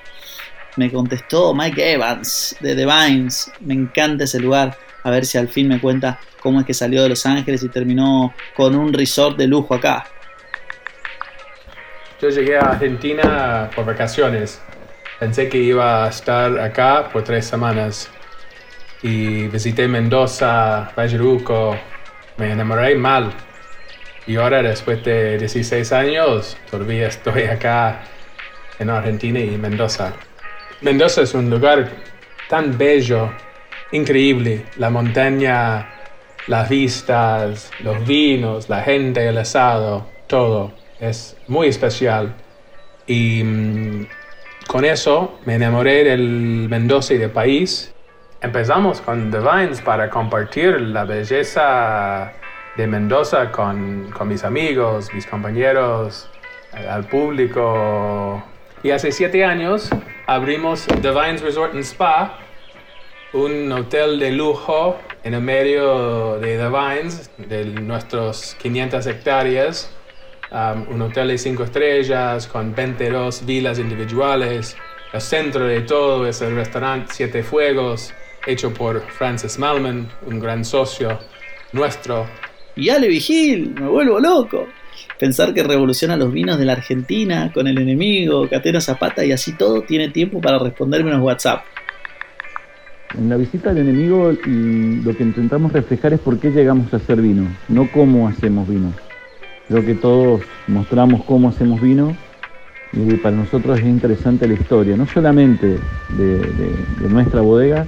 me 0.75 0.91
contestó 0.91 1.53
Mike 1.53 1.93
Evans 1.93 2.55
de 2.61 2.75
The 2.75 2.87
Vines. 2.87 3.51
Me 3.59 3.75
encanta 3.75 4.23
ese 4.23 4.39
lugar. 4.39 4.75
A 5.03 5.11
ver 5.11 5.27
si 5.27 5.37
al 5.37 5.49
fin 5.49 5.67
me 5.67 5.79
cuenta 5.79 6.19
cómo 6.41 6.61
es 6.61 6.65
que 6.65 6.73
salió 6.73 7.03
de 7.03 7.09
Los 7.09 7.27
Ángeles 7.27 7.61
y 7.61 7.69
terminó 7.69 8.33
con 8.55 8.75
un 8.75 8.91
resort 8.91 9.37
de 9.37 9.45
lujo 9.45 9.75
acá. 9.75 10.07
Yo 12.19 12.29
llegué 12.29 12.57
a 12.57 12.71
Argentina 12.71 13.69
por 13.75 13.85
vacaciones. 13.85 14.59
Pensé 15.21 15.49
que 15.49 15.59
iba 15.59 16.03
a 16.03 16.09
estar 16.09 16.59
acá 16.59 17.07
por 17.13 17.23
tres 17.23 17.45
semanas. 17.45 18.09
Y 19.03 19.47
visité 19.49 19.87
Mendoza, 19.87 20.91
Valle 20.97 21.19
Me 22.37 22.51
enamoré 22.51 22.95
mal. 22.95 23.31
Y 24.25 24.37
ahora, 24.37 24.63
después 24.63 25.03
de 25.03 25.37
16 25.37 25.91
años, 25.91 26.57
todavía 26.71 27.07
estoy 27.07 27.43
acá 27.43 28.01
en 28.79 28.89
Argentina 28.89 29.39
y 29.39 29.59
Mendoza. 29.59 30.13
Mendoza 30.81 31.21
es 31.21 31.35
un 31.35 31.51
lugar 31.51 31.87
tan 32.49 32.75
bello, 32.75 33.31
increíble. 33.91 34.65
La 34.77 34.89
montaña, 34.89 35.87
las 36.47 36.67
vistas, 36.67 37.69
los 37.83 38.07
vinos, 38.07 38.69
la 38.69 38.81
gente, 38.81 39.27
el 39.27 39.37
asado, 39.37 40.09
todo. 40.25 40.73
Es 40.99 41.37
muy 41.47 41.67
especial. 41.67 42.33
Y 43.05 43.43
mm, 43.43 44.07
con 44.71 44.85
eso 44.85 45.37
me 45.45 45.55
enamoré 45.55 46.05
del 46.05 46.67
Mendoza 46.69 47.13
y 47.13 47.17
del 47.17 47.31
país. 47.31 47.93
Empezamos 48.39 49.01
con 49.01 49.29
The 49.29 49.39
Vines 49.39 49.81
para 49.81 50.09
compartir 50.09 50.79
la 50.79 51.03
belleza 51.03 52.31
de 52.77 52.87
Mendoza 52.87 53.51
con, 53.51 54.13
mis 54.25 54.45
amigos, 54.45 55.13
mis 55.13 55.27
compañeros, 55.27 56.29
al 56.87 57.03
público. 57.03 58.41
Y 58.81 58.91
hace 58.91 59.11
siete 59.11 59.43
años 59.43 59.89
abrimos 60.25 60.87
The 61.01 61.11
Vines 61.11 61.41
Resort 61.41 61.73
and 61.73 61.83
Spa, 61.83 62.39
un 63.33 63.69
hotel 63.73 64.19
de 64.19 64.31
lujo 64.31 64.97
en 65.25 65.33
el 65.33 65.41
medio 65.41 66.39
de 66.39 66.57
The 66.57 66.69
Vines, 66.69 67.29
de 67.37 67.65
nuestros 67.65 68.55
500 68.61 69.05
hectáreas. 69.05 69.93
Um, 70.51 70.95
un 70.95 71.01
hotel 71.01 71.29
de 71.29 71.37
cinco 71.37 71.63
estrellas 71.63 72.47
con 72.47 72.75
22 72.75 73.45
vilas 73.45 73.79
individuales. 73.79 74.75
El 75.13 75.21
centro 75.21 75.65
de 75.65 75.81
todo 75.81 76.27
es 76.27 76.41
el 76.41 76.55
restaurante 76.55 77.13
Siete 77.13 77.41
Fuegos, 77.41 78.13
hecho 78.45 78.73
por 78.73 79.01
Francis 79.01 79.57
Malman, 79.57 80.09
un 80.25 80.39
gran 80.39 80.65
socio 80.65 81.19
nuestro 81.71 82.27
y 82.75 82.89
Ale 82.89 83.07
Vigil, 83.07 83.73
me 83.79 83.87
vuelvo 83.87 84.19
loco. 84.19 84.67
Pensar 85.19 85.53
que 85.53 85.63
revoluciona 85.63 86.17
los 86.17 86.31
vinos 86.31 86.57
de 86.57 86.65
la 86.65 86.73
Argentina 86.73 87.51
con 87.53 87.67
el 87.67 87.77
enemigo, 87.77 88.47
Catena 88.49 88.81
Zapata 88.81 89.23
y 89.23 89.31
así 89.31 89.53
todo 89.53 89.81
tiene 89.83 90.09
tiempo 90.09 90.41
para 90.41 90.59
responderme 90.59 91.11
unos 91.11 91.23
WhatsApp. 91.23 91.63
En 93.17 93.29
la 93.29 93.35
visita 93.35 93.71
al 93.71 93.77
enemigo 93.77 94.31
lo 94.31 95.15
que 95.15 95.23
intentamos 95.23 95.73
reflejar 95.73 96.13
es 96.13 96.19
por 96.19 96.39
qué 96.39 96.49
llegamos 96.49 96.93
a 96.93 96.97
hacer 96.97 97.21
vino, 97.21 97.47
no 97.67 97.89
cómo 97.91 98.27
hacemos 98.27 98.67
vino. 98.67 98.93
Creo 99.71 99.85
que 99.85 99.95
todos 99.95 100.41
mostramos 100.67 101.23
cómo 101.23 101.47
hacemos 101.47 101.79
vino 101.79 102.13
y 102.91 103.15
para 103.15 103.37
nosotros 103.37 103.79
es 103.79 103.85
interesante 103.85 104.45
la 104.45 104.55
historia, 104.55 104.97
no 104.97 105.07
solamente 105.07 105.79
de, 106.09 107.07
nuestra 107.09 107.39
bodega, 107.39 107.87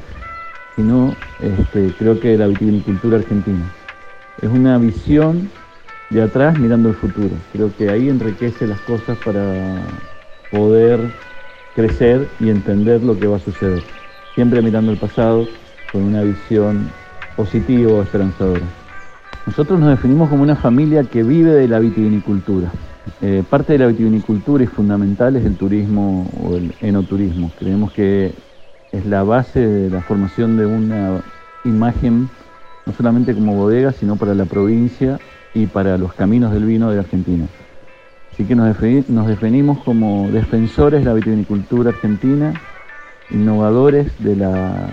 sino 0.77 1.13
este, 1.41 1.93
creo 1.99 2.21
que 2.21 2.29
de 2.29 2.37
la 2.37 2.47
viticultura 2.47 3.17
argentina 3.17 3.65
es 4.41 4.49
una 4.49 4.77
visión 4.77 5.49
de 6.09 6.21
atrás 6.21 6.57
mirando 6.57 6.87
el 6.87 6.95
futuro. 6.95 7.35
Creo 7.51 7.75
que 7.75 7.89
ahí 7.89 8.07
enriquece 8.07 8.65
las 8.65 8.79
cosas 8.79 9.17
para 9.17 9.81
poder 10.51 11.11
crecer 11.75 12.29
y 12.39 12.49
entender 12.49 13.03
lo 13.03 13.19
que 13.19 13.27
va 13.27 13.35
a 13.35 13.41
suceder. 13.41 13.83
Siempre 14.35 14.61
mirando 14.61 14.93
el 14.93 14.97
pasado 14.97 15.45
con 15.91 16.03
una 16.03 16.21
visión 16.21 16.89
positiva 17.35 17.91
o 17.91 18.03
esperanzadora. 18.03 18.82
Nosotros 19.45 19.79
nos 19.79 19.89
definimos 19.89 20.29
como 20.29 20.43
una 20.43 20.55
familia 20.55 21.03
que 21.03 21.23
vive 21.23 21.51
de 21.51 21.67
la 21.67 21.79
vitivinicultura. 21.79 22.71
Eh, 23.21 23.43
parte 23.49 23.73
de 23.73 23.79
la 23.79 23.87
vitivinicultura 23.87 24.63
y 24.63 24.67
fundamental 24.67 25.35
es 25.35 25.45
el 25.45 25.57
turismo 25.57 26.29
o 26.41 26.55
el 26.55 26.73
enoturismo. 26.81 27.51
Creemos 27.59 27.91
que 27.91 28.33
es 28.91 29.05
la 29.05 29.23
base 29.23 29.59
de 29.59 29.89
la 29.89 30.01
formación 30.01 30.55
de 30.57 30.65
una 30.65 31.21
imagen 31.65 32.29
no 32.85 32.93
solamente 32.93 33.33
como 33.33 33.55
bodega, 33.55 33.91
sino 33.91 34.15
para 34.15 34.33
la 34.33 34.45
provincia 34.45 35.19
y 35.53 35.67
para 35.67 35.97
los 35.97 36.13
caminos 36.13 36.53
del 36.53 36.65
vino 36.65 36.91
de 36.91 36.99
Argentina. 36.99 37.45
Así 38.31 38.45
que 38.45 38.55
nos, 38.55 39.27
definimos 39.27 39.79
como 39.83 40.27
defensores 40.31 41.01
de 41.01 41.05
la 41.05 41.13
vitivinicultura 41.13 41.91
argentina, 41.91 42.53
innovadores 43.29 44.11
de 44.23 44.35
la, 44.35 44.89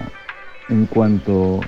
en 0.68 0.86
cuanto 0.86 1.60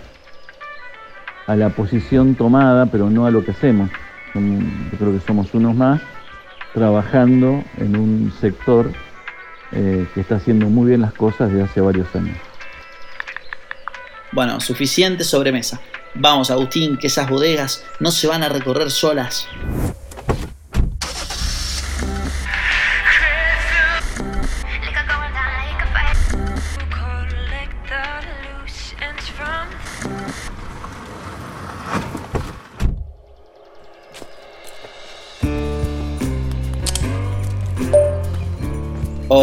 a 1.47 1.57
la 1.57 1.71
posición 1.71 2.35
tomada, 2.35 2.87
pero 2.87 3.11
no 3.11 3.27
a 3.27 3.31
lo 3.31 3.45
que 3.45 3.51
hacemos. 3.53 3.91
Yo 4.35 4.99
creo 4.99 5.13
que 5.13 5.21
somos 5.27 5.53
unos 5.55 5.75
más 5.75 6.01
trabajando 6.73 7.63
en 7.79 7.97
un 7.97 8.33
sector 8.41 8.91
eh, 9.73 10.07
que 10.15 10.21
está 10.21 10.37
haciendo 10.37 10.67
muy 10.67 10.89
bien 10.89 11.01
las 11.01 11.13
cosas 11.13 11.51
desde 11.51 11.65
hace 11.65 11.81
varios 11.81 12.15
años. 12.15 12.37
Bueno, 14.33 14.61
suficiente 14.61 15.25
sobremesa. 15.25 15.81
Vamos, 16.15 16.51
Agustín, 16.51 16.97
que 16.97 17.07
esas 17.07 17.29
bodegas 17.29 17.85
no 18.01 18.11
se 18.11 18.27
van 18.27 18.43
a 18.43 18.49
recorrer 18.49 18.91
solas. 18.91 19.47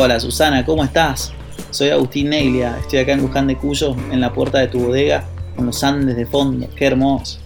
Hola 0.01 0.17
Susana, 0.17 0.63
¿cómo 0.63 0.81
estás? 0.85 1.33
Soy 1.71 1.89
Agustín 1.89 2.29
Neglia, 2.29 2.77
estoy 2.79 2.99
acá 2.99 3.11
en 3.11 3.21
Luján 3.21 3.47
de 3.47 3.57
Cuyo, 3.57 3.97
en 4.13 4.21
la 4.21 4.31
puerta 4.31 4.59
de 4.59 4.69
tu 4.69 4.79
bodega 4.79 5.25
con 5.57 5.65
los 5.65 5.83
Andes 5.83 6.15
de 6.15 6.25
fondo, 6.25 6.69
qué 6.73 6.85
hermoso. 6.85 7.39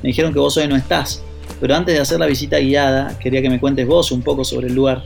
Me 0.00 0.10
dijeron 0.10 0.32
que 0.32 0.38
vos 0.38 0.56
hoy 0.56 0.68
no 0.68 0.76
estás, 0.76 1.20
pero 1.60 1.74
antes 1.74 1.92
de 1.92 2.00
hacer 2.00 2.20
la 2.20 2.26
visita 2.26 2.58
guiada, 2.60 3.18
quería 3.18 3.42
que 3.42 3.50
me 3.50 3.58
cuentes 3.58 3.88
vos 3.88 4.12
un 4.12 4.22
poco 4.22 4.44
sobre 4.44 4.68
el 4.68 4.74
lugar. 4.76 5.02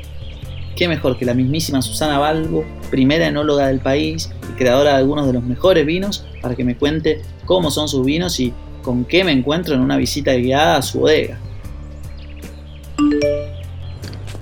Qué 0.77 0.87
mejor 0.87 1.17
que 1.17 1.25
la 1.25 1.33
mismísima 1.33 1.81
Susana 1.81 2.19
Balbo, 2.19 2.67
primera 2.91 3.29
enóloga 3.29 3.69
del 3.69 3.81
país 3.81 4.31
y 4.53 4.53
creadora 4.53 4.91
de 4.91 4.97
algunos 4.99 5.27
de 5.27 5.33
los 5.33 5.43
mejores 5.43 5.87
vinos, 5.87 6.27
para 6.43 6.55
que 6.55 6.65
me 6.65 6.77
cuente 6.77 7.23
cómo 7.47 7.71
son 7.71 7.89
sus 7.89 8.05
vinos 8.05 8.39
y 8.41 8.53
con 8.83 9.07
qué 9.07 9.25
me 9.25 9.33
encuentro 9.33 9.75
en 9.75 9.81
una 9.81 9.97
visita 9.97 10.35
guiada 10.35 10.77
a 10.77 10.83
su 10.83 11.01
bodega. 11.01 11.39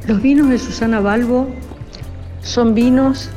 Los 0.09 0.21
vinos 0.21 0.49
de 0.49 0.59
Susana 0.59 0.99
Balbo 0.99 1.47
son 2.43 2.75
vinos 2.75 3.31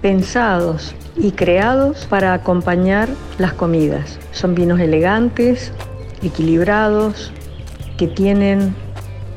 pensados 0.00 0.94
y 1.16 1.32
creados 1.32 2.06
para 2.06 2.32
acompañar 2.32 3.08
las 3.38 3.52
comidas. 3.52 4.18
Son 4.32 4.54
vinos 4.54 4.80
elegantes, 4.80 5.72
equilibrados, 6.22 7.32
que 7.96 8.06
tienen 8.06 8.74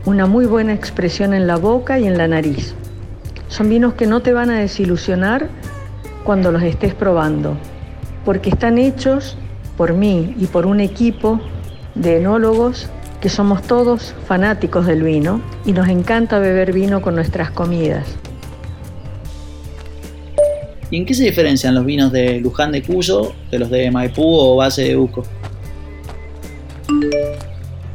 una 0.06 0.28
muy 0.28 0.46
buena 0.46 0.74
expresión 0.74 1.34
en 1.34 1.48
la 1.48 1.58
boca 1.58 2.00
y 2.00 2.06
en 2.06 2.18
la 2.18 2.28
nariz. 2.28 2.76
Son 3.48 3.70
vinos 3.70 3.96
que 3.96 4.08
no 4.08 4.22
te 4.22 4.34
van 4.34 4.50
a 4.50 4.60
desilusionar 4.60 5.50
cuando 6.24 6.52
los 6.52 6.64
estés 6.64 6.94
probando, 6.94 7.58
porque 8.24 8.50
están 8.50 8.78
hechos 8.78 9.38
por 9.78 9.94
mí 9.94 10.36
y 10.40 10.46
por 10.46 10.66
un 10.66 10.80
equipo 10.80 11.42
de 11.96 12.18
enólogos 12.18 12.90
que 13.22 13.30
somos 13.30 13.64
todos 13.64 14.14
fanáticos 14.28 14.86
del 14.86 15.04
vino 15.04 15.42
y 15.66 15.74
nos 15.74 15.88
encanta 15.88 16.40
beber 16.40 16.74
vino 16.74 17.02
con 17.02 17.16
nuestras 17.16 17.50
comidas. 17.52 18.06
¿Y 20.92 20.98
en 20.98 21.06
qué 21.06 21.14
se 21.14 21.24
diferencian 21.24 21.74
los 21.74 21.86
vinos 21.86 22.12
de 22.12 22.40
Luján 22.40 22.72
de 22.72 22.84
Cuyo 22.84 23.34
de 23.50 23.60
los 23.60 23.70
de 23.70 23.90
Maipú 23.90 24.24
o 24.24 24.56
Valle 24.58 24.84
de 24.84 24.98
Uco? 24.98 25.24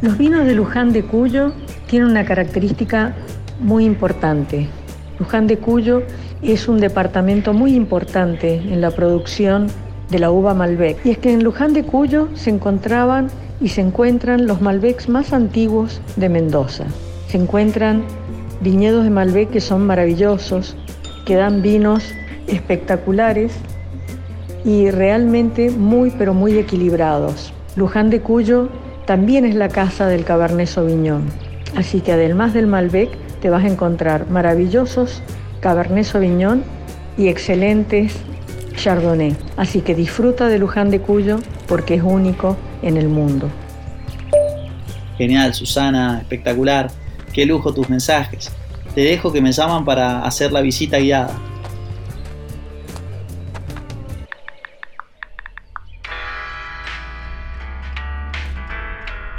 Los 0.03 0.19
vinos 0.19 0.45
de 0.45 0.55
Luján 0.55 0.93
de 0.93 1.05
Cuyo 1.05 1.53
tienen 1.87 2.09
una 2.09 2.25
característica 2.25 3.15
muy 3.61 3.85
importante. 3.85 4.67
Luján 5.19 5.47
de 5.47 5.59
Cuyo 5.59 6.03
es 6.43 6.69
un 6.69 6.81
departamento 6.81 7.53
muy 7.53 7.75
importante 7.75 8.55
en 8.55 8.81
la 8.81 8.91
producción 8.91 9.69
de 10.11 10.19
la 10.19 10.31
uva 10.33 10.55
Malbec. 10.55 11.05
Y 11.05 11.11
es 11.11 11.19
que 11.19 11.33
en 11.33 11.45
Luján 11.45 11.73
de 11.75 11.85
Cuyo 11.85 12.29
se 12.35 12.51
encontraban 12.51 13.29
y 13.61 13.69
se 13.69 13.83
encuentran 13.83 14.47
los 14.47 14.61
Malbecs 14.61 15.09
más 15.09 15.33
antiguos 15.33 16.01
de 16.17 16.29
Mendoza. 16.29 16.87
Se 17.29 17.37
encuentran 17.37 18.03
viñedos 18.63 19.05
de 19.05 19.11
Malbec 19.11 19.51
que 19.51 19.61
son 19.61 19.87
maravillosos, 19.87 20.77
que 21.25 21.37
dan 21.37 21.63
vinos 21.63 22.03
espectaculares 22.47 23.53
y 24.65 24.91
realmente 24.91 25.71
muy 25.71 26.11
pero 26.11 26.35
muy 26.35 26.59
equilibrados. 26.59 27.53
Luján 27.77 28.11
de 28.11 28.21
Cuyo 28.21 28.69
también 29.07 29.45
es 29.45 29.55
la 29.55 29.69
casa 29.69 30.07
del 30.07 30.25
Cabernet 30.25 30.69
Sauvignon. 30.69 31.25
Así 31.77 32.01
que 32.01 32.13
además 32.13 32.53
del 32.53 32.67
Malbec 32.67 33.11
te 33.41 33.51
vas 33.51 33.65
a 33.65 33.69
encontrar 33.69 34.29
maravillosos 34.29 35.23
Cabernet 35.61 36.05
Sauvignon 36.05 36.63
y 37.17 37.29
excelentes 37.29 38.17
Chardonnay. 38.77 39.37
Así 39.57 39.81
que 39.81 39.95
disfruta 39.95 40.49
de 40.49 40.59
Luján 40.59 40.91
de 40.91 41.01
Cuyo 41.01 41.39
porque 41.67 41.95
es 41.95 42.03
único 42.03 42.57
en 42.83 42.97
el 42.97 43.09
mundo. 43.09 43.49
Genial, 45.17 45.55
Susana, 45.55 46.19
espectacular. 46.21 46.91
Qué 47.33 47.45
lujo 47.45 47.73
tus 47.73 47.89
mensajes. 47.89 48.51
Te 48.95 49.03
dejo 49.03 49.33
que 49.33 49.41
me 49.41 49.53
llaman 49.53 49.85
para 49.85 50.23
hacer 50.25 50.51
la 50.51 50.63
visita 50.63 50.99
guiada. 50.99 51.39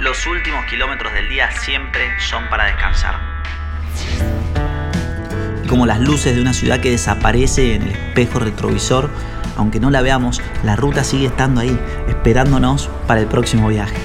Los 0.02 0.26
últimos 0.26 0.64
kilómetros 0.64 1.12
del 1.12 1.28
día 1.28 1.48
siempre 1.52 2.18
son 2.18 2.50
para 2.50 2.64
descansar. 2.64 3.20
Como 5.68 5.86
las 5.86 6.00
luces 6.00 6.34
de 6.34 6.42
una 6.42 6.52
ciudad 6.52 6.80
que 6.80 6.90
desaparece 6.90 7.76
en 7.76 7.82
el 7.82 7.90
espejo 7.90 8.40
retrovisor, 8.40 9.10
aunque 9.56 9.78
no 9.78 9.92
la 9.92 10.02
veamos, 10.02 10.42
la 10.64 10.74
ruta 10.74 11.04
sigue 11.04 11.26
estando 11.26 11.60
ahí, 11.60 11.78
esperándonos 12.08 12.90
para 13.06 13.20
el 13.20 13.28
próximo 13.28 13.68
viaje. 13.68 13.96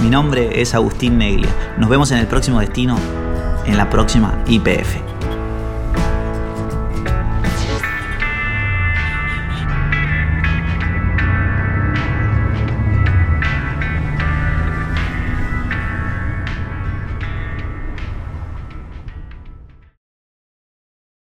Mi 0.00 0.08
nombre 0.08 0.62
es 0.62 0.72
Agustín 0.76 1.18
Neglia. 1.18 1.50
Nos 1.76 1.90
vemos 1.90 2.12
en 2.12 2.18
el 2.18 2.28
próximo 2.28 2.60
destino, 2.60 2.96
en 3.66 3.76
la 3.76 3.90
próxima 3.90 4.38
IPF. 4.46 5.03